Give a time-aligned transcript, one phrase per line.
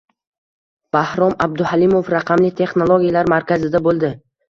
[0.97, 4.17] Bahrom Abduhalimov Raqamli texnologiyalar markazida bo‘ldi